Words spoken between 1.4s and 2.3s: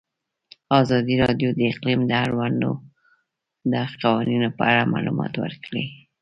د اقلیم د